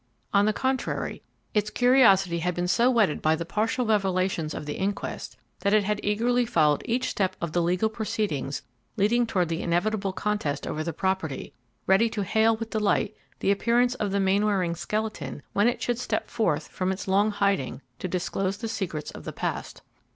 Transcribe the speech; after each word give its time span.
On 0.33 0.45
the 0.47 0.51
contrary, 0.51 1.21
its 1.53 1.69
curiosity 1.69 2.39
had 2.39 2.55
been 2.55 2.67
so 2.67 2.89
whetted 2.89 3.21
by 3.21 3.35
the 3.35 3.45
partial 3.45 3.85
revelations 3.85 4.55
of 4.55 4.65
the 4.65 4.73
inquest, 4.73 5.37
that 5.59 5.75
it 5.75 5.83
had 5.83 5.99
eagerly 6.01 6.43
followed 6.43 6.81
each 6.85 7.07
step 7.07 7.35
of 7.39 7.51
the 7.51 7.61
legal 7.61 7.87
proceedings 7.87 8.63
leading 8.97 9.27
towards 9.27 9.49
the 9.49 9.61
inevitable 9.61 10.11
contest 10.11 10.65
over 10.65 10.83
the 10.83 10.91
property, 10.91 11.53
ready 11.85 12.09
to 12.09 12.23
hail 12.23 12.55
with 12.57 12.71
delight 12.71 13.15
the 13.41 13.51
appearance 13.51 13.93
of 13.93 14.09
the 14.09 14.19
Mainwaring 14.19 14.73
skeleton 14.73 15.43
when 15.53 15.67
it 15.67 15.83
should 15.83 15.99
step 15.99 16.31
forth 16.31 16.67
from 16.69 16.91
its 16.91 17.07
long 17.07 17.29
hiding 17.29 17.83
to 17.99 18.07
disclose 18.07 18.57
the 18.57 18.67
secrets 18.67 19.11
of 19.11 19.23
the 19.23 19.31
past. 19.31 19.83